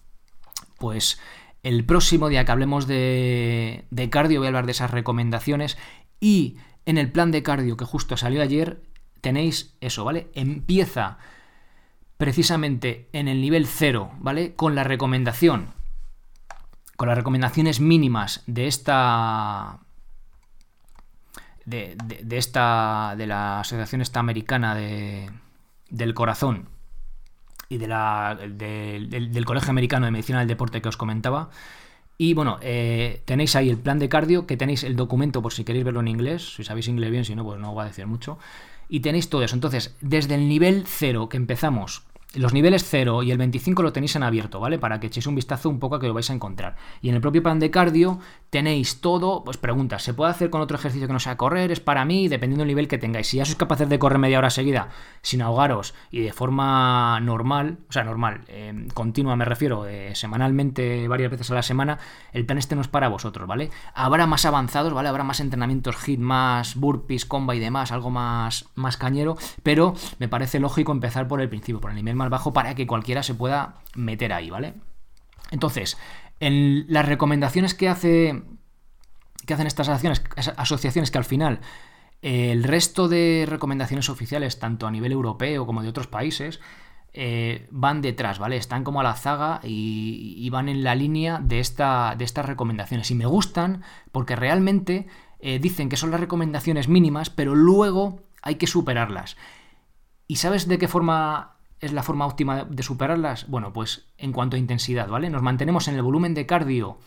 [0.78, 1.20] pues
[1.62, 5.76] el próximo día que hablemos de, cardio voy a hablar de esas recomendaciones
[6.20, 8.82] y en el plan de cardio que justo salió ayer
[9.20, 10.30] tenéis eso, ¿vale?
[10.34, 11.18] Empieza
[12.16, 14.54] precisamente en el nivel cero, ¿vale?
[14.54, 15.74] Con la recomendación
[17.00, 19.78] con las recomendaciones mínimas de esta
[21.70, 21.96] de,
[22.30, 25.30] esta de la asociación esta americana de,
[25.88, 26.68] del corazón
[27.68, 31.50] y de la, del, colegio americano de medicina del deporte que os comentaba
[32.22, 35.64] y bueno, eh, tenéis ahí el plan de cardio, que tenéis el documento por si
[35.64, 37.86] queréis verlo en inglés, si sabéis inglés bien, si no, pues no os va a
[37.86, 38.38] decir mucho.
[38.90, 39.54] Y tenéis todo eso.
[39.54, 42.02] Entonces, desde el nivel cero que empezamos
[42.34, 44.78] los niveles 0 y el 25 lo tenéis en abierto, ¿vale?
[44.78, 46.76] Para que echéis un vistazo un poco a que lo vais a encontrar.
[47.02, 50.60] Y en el propio plan de cardio tenéis todo, pues preguntas, ¿se puede hacer con
[50.60, 51.72] otro ejercicio que no sea correr?
[51.72, 53.26] Es para mí, dependiendo del nivel que tengáis.
[53.26, 54.90] Si ya sois capaces de correr media hora seguida
[55.22, 61.08] sin ahogaros y de forma normal, o sea, normal, eh, continua me refiero, eh, semanalmente,
[61.08, 61.98] varias veces a la semana,
[62.32, 63.70] el plan este no es para vosotros, ¿vale?
[63.94, 65.08] Habrá más avanzados, ¿vale?
[65.08, 70.28] Habrá más entrenamientos hit, más burpees, comba y demás, algo más, más cañero, pero me
[70.28, 73.34] parece lógico empezar por el principio, por el nivel más bajo para que cualquiera se
[73.34, 74.74] pueda meter ahí, ¿vale?
[75.50, 75.98] Entonces,
[76.38, 78.42] en las recomendaciones que hace
[79.46, 81.60] que hacen estas asociaciones, que al final
[82.22, 86.60] eh, el resto de recomendaciones oficiales, tanto a nivel europeo como de otros países,
[87.12, 88.56] eh, van detrás, ¿vale?
[88.56, 93.10] Están como a la zaga y, van en la línea de, esta, de estas recomendaciones.
[93.10, 95.08] Y me gustan porque realmente
[95.40, 99.36] eh, dicen que son las recomendaciones mínimas, pero luego hay que superarlas.
[100.28, 103.48] ¿Y sabes de qué forma es la forma óptima de superarlas?
[103.48, 105.30] Bueno, pues en cuanto a intensidad, ¿vale?
[105.30, 106.98] Nos mantenemos en el volumen de cardio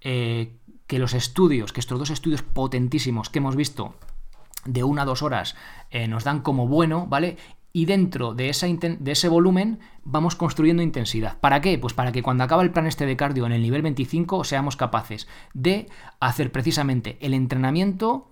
[0.00, 0.56] eh,
[0.86, 3.94] que los estudios, que estos dos estudios potentísimos que hemos visto
[4.64, 5.56] de una a dos horas
[5.90, 7.36] eh, nos dan como bueno, ¿vale?
[7.72, 11.38] Y dentro de, esa de ese volumen vamos construyendo intensidad.
[11.40, 11.76] ¿Para qué?
[11.76, 14.76] Pues para que cuando acaba el plan este de cardio en el nivel 25 seamos
[14.76, 15.88] capaces de
[16.20, 18.30] hacer precisamente el entrenamiento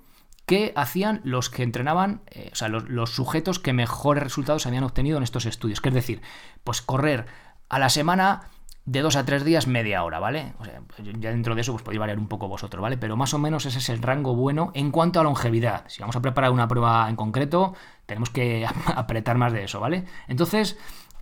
[0.53, 5.17] que hacían los que entrenaban, eh, o sea, los, sujetos que mejores resultados habían obtenido
[5.17, 5.81] en estos estudios.
[5.81, 6.21] Que es decir,
[6.63, 7.25] pues correr
[7.71, 8.43] a la semana
[8.85, 10.53] de dos a tres días, media hora, ¿vale?
[10.59, 10.83] O sea,
[11.19, 12.99] ya dentro de eso pues podéis variar un poco vosotros, ¿vale?
[12.99, 15.85] Pero más o menos ese es el rango bueno en cuanto a longevidad.
[15.89, 20.05] Si vamos a preparar una prueba en concreto, tenemos que apretar más de eso, ¿vale?
[20.29, 20.77] Entonces,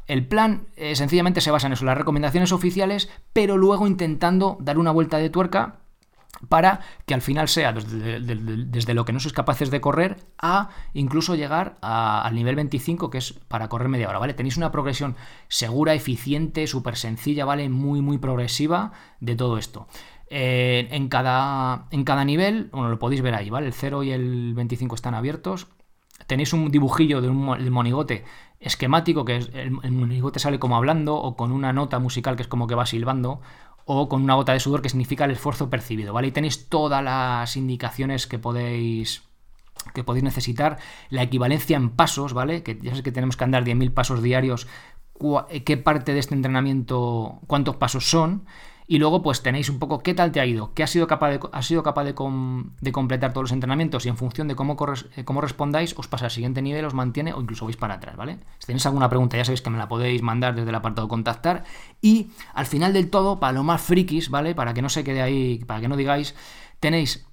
[0.08, 4.76] el plan eh, sencillamente se basa en eso, las recomendaciones oficiales, pero luego intentando dar
[4.76, 5.76] una vuelta de tuerca
[6.48, 11.34] para que al final sea desde, lo que no sois capaces de correr a incluso
[11.34, 14.34] llegar al nivel 25, que es para correr media hora, ¿vale?
[14.34, 15.16] Tenéis una progresión
[15.48, 17.68] segura, eficiente, súper sencilla, ¿vale?
[17.68, 19.86] Muy, muy progresiva de todo esto.
[20.32, 23.66] Eh, en, cada, en cada nivel, bueno, lo podéis ver ahí, ¿vale?
[23.66, 25.66] El 0 y el 25 están abiertos.
[26.26, 28.24] Tenéis un dibujillo de un monigote
[28.60, 32.42] esquemático, que es, el, el monigote sale como hablando, o con una nota musical que
[32.42, 33.40] es como que va silbando,
[33.84, 36.28] o con una gota de sudor que significa el esfuerzo percibido, ¿vale?
[36.28, 39.22] Y tenéis todas las indicaciones que podéis
[39.94, 42.62] que podéis necesitar, la equivalencia en pasos, ¿vale?
[42.62, 44.66] Que ya sé que tenemos que andar 10.000 pasos diarios,
[45.64, 48.44] qué parte de este entrenamiento, cuántos pasos son,
[48.90, 51.30] y luego pues tenéis un poco qué tal te ha ido, qué has sido capaz
[51.30, 54.76] de, sido capaz de, completar todos los entrenamientos y en función de cómo,
[55.14, 58.16] eh, cómo respondáis os pasa al siguiente nivel, os mantiene o incluso vais para atrás,
[58.16, 58.38] ¿vale?
[58.58, 61.62] Si tenéis alguna pregunta ya sabéis que me la podéis mandar desde el apartado contactar
[62.02, 64.56] y al final del todo, para lo más frikis, ¿vale?
[64.56, 66.34] Para que no se quede ahí, para que no digáis,
[66.80, 67.24] tenéis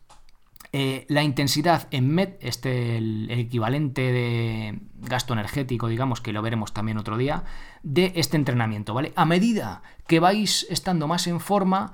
[0.79, 6.71] eh, la intensidad en MED, este el, equivalente de gasto energético, digamos, que lo veremos
[6.71, 7.45] también otro día,
[7.81, 9.11] de este entrenamiento, ¿vale?
[9.15, 11.93] A medida que vais estando más en forma,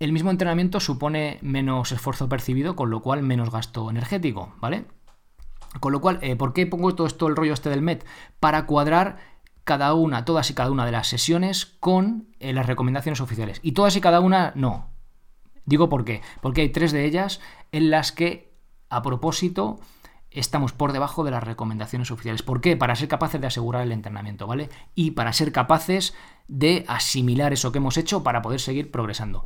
[0.00, 4.86] el mismo entrenamiento supone menos esfuerzo percibido, con lo cual menos gasto energético, ¿vale?
[5.78, 8.02] Con lo cual, eh, ¿por qué pongo todo esto el rollo este del MED?
[8.40, 9.18] Para cuadrar
[9.62, 13.60] cada una, todas y cada una de las sesiones con eh, las recomendaciones oficiales.
[13.62, 14.90] Y todas y cada una no.
[15.68, 16.22] Digo por qué.
[16.40, 17.40] Porque hay tres de ellas
[17.72, 18.54] en las que,
[18.88, 19.78] a propósito,
[20.30, 22.42] estamos por debajo de las recomendaciones oficiales.
[22.42, 22.74] ¿Por qué?
[22.76, 24.70] Para ser capaces de asegurar el entrenamiento, ¿vale?
[24.94, 26.14] Y para ser capaces
[26.48, 29.44] de asimilar eso que hemos hecho para poder seguir progresando.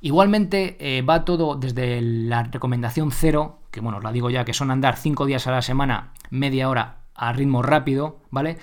[0.00, 4.54] Igualmente eh, va todo desde la recomendación cero, que bueno, os la digo ya, que
[4.54, 8.58] son andar cinco días a la semana, media hora a ritmo rápido, ¿vale?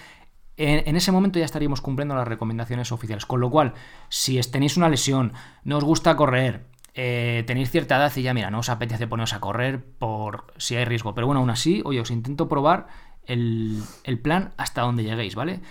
[0.55, 3.25] En, en, ese momento ya estaríamos cumpliendo las recomendaciones oficiales.
[3.25, 3.73] Con lo cual,
[4.07, 5.33] si tenéis una lesión,
[5.65, 9.33] no os gusta correr, eh, tenéis cierta edad y ya, mira, no os apetece poneros
[9.33, 11.15] a correr por si hay riesgo.
[11.15, 12.87] Pero bueno, aún así, oye, os intento probar
[13.25, 13.83] el,
[14.21, 15.61] plan hasta donde lleguéis, ¿vale?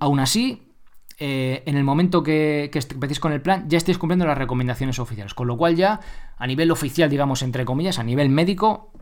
[0.00, 0.74] Aún así,
[1.18, 4.98] eh, en el momento que, que empecéis con el plan, ya estáis cumpliendo las recomendaciones
[4.98, 5.32] oficiales.
[5.32, 6.00] Con lo cual ya,
[6.36, 8.92] a nivel oficial, digamos, entre comillas, a nivel médico,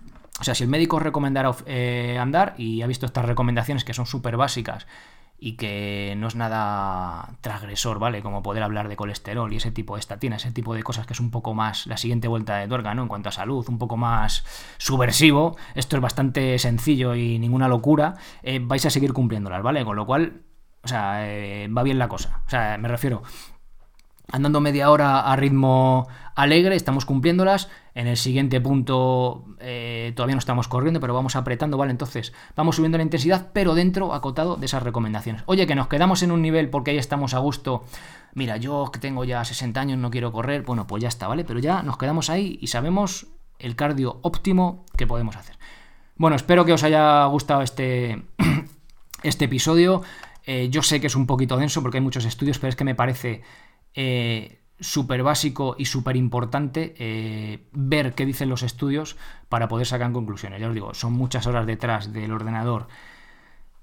[0.40, 3.94] o sea, si el médico os recomendara eh, andar y ha visto estas recomendaciones que
[3.94, 4.86] son súper básicas
[5.38, 8.22] y que no es nada transgresor, ¿vale?
[8.22, 11.12] Como poder hablar de colesterol y ese tipo de estatina, ese tipo de cosas que
[11.12, 13.02] es un poco más la siguiente vuelta de tuerca, ¿no?
[13.02, 14.44] En cuanto a salud, un poco más
[14.78, 15.56] subversivo.
[15.74, 18.14] Esto es bastante sencillo y ninguna locura.
[18.42, 19.84] Eh, vais a seguir cumpliéndolas, ¿vale?
[19.84, 20.42] Con lo cual,
[20.82, 22.42] o sea, eh, va bien la cosa.
[22.46, 23.22] O sea, me refiero,
[24.30, 27.68] andando media hora a ritmo alegre, estamos cumpliéndolas.
[27.94, 31.92] En el siguiente punto eh, todavía no estamos corriendo, pero vamos apretando, ¿vale?
[31.92, 35.44] Entonces vamos subiendo la intensidad, pero dentro, acotado de esas recomendaciones.
[35.46, 37.84] Oye, que nos quedamos en un nivel porque ahí estamos a gusto.
[38.34, 41.44] Mira, yo que tengo ya 60 años no quiero correr, bueno, pues ya está, ¿vale?
[41.44, 43.28] Pero ya nos quedamos ahí y sabemos
[43.60, 45.56] el cardio óptimo que podemos hacer.
[46.16, 48.24] Bueno, espero que os haya gustado este,
[49.22, 50.02] este episodio.
[50.46, 52.84] Eh, yo sé que es un poquito denso porque hay muchos estudios, pero es que
[52.84, 53.42] me parece
[53.94, 59.16] eh, súper básico y súper importante eh, ver qué dicen los estudios
[59.48, 60.60] para poder sacar conclusiones.
[60.60, 62.86] Ya os digo, son muchas horas detrás del ordenador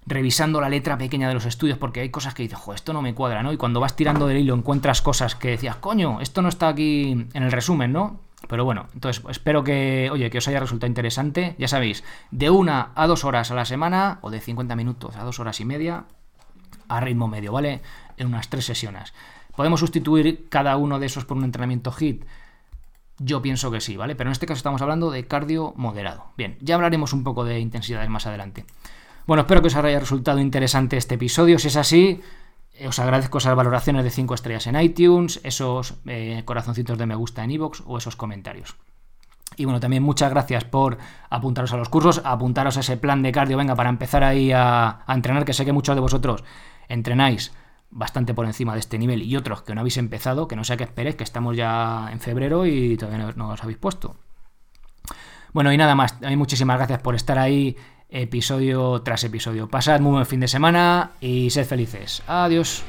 [0.06, 3.02] revisando la letra pequeña de los estudios porque hay cosas que dices, jo, esto no
[3.02, 3.54] me cuadra, ¿no?
[3.54, 7.12] Y cuando vas tirando del hilo encuentras cosas que decías, coño, esto no está aquí
[7.12, 8.20] en el resumen, ¿no?
[8.48, 11.56] Pero bueno, entonces espero que, oye, que os haya resultado interesante.
[11.60, 15.24] Ya sabéis, de una a dos horas a la semana o de 50 minutos a
[15.24, 16.06] dos horas y media
[16.88, 17.82] a ritmo medio, ¿vale?
[18.18, 19.14] En unas tres sesiones.
[19.56, 22.26] ¿Podemos sustituir cada uno de esos por un entrenamiento HIT?
[23.20, 24.16] Yo pienso que sí, ¿vale?
[24.16, 26.26] Pero en este caso estamos hablando de cardio moderado.
[26.38, 28.66] Bien, ya hablaremos un poco de intensidades más adelante.
[29.28, 31.60] Bueno, espero que os haya resultado interesante este episodio.
[31.60, 32.22] Si es así,
[32.74, 37.16] eh, os agradezco esas valoraciones de 5 estrellas en iTunes, esos eh, corazoncitos de me
[37.16, 38.76] gusta en iVoox o esos comentarios.
[39.58, 40.98] Y bueno, también muchas gracias por
[41.30, 45.04] apuntaros a los cursos, apuntaros a ese plan de cardio, venga, para empezar ahí a,
[45.06, 46.44] a entrenar, que sé que muchos de vosotros
[46.88, 47.52] entrenáis
[47.92, 50.78] bastante por encima de este nivel y otros que no habéis empezado, que no sé
[50.78, 54.16] qué esperéis, que estamos ya en febrero y todavía no, os habéis puesto.
[55.54, 57.76] Bueno, y nada más, a muchísimas gracias por estar ahí
[58.10, 59.68] episodio tras episodio.
[59.68, 62.24] Pasad muy buen fin de semana y sed felices.
[62.28, 62.84] Adiós.